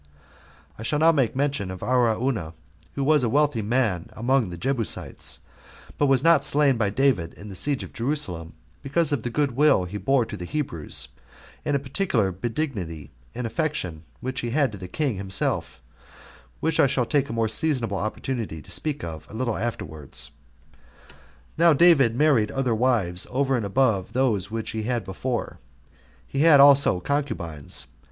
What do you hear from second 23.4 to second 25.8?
and above those which he had before: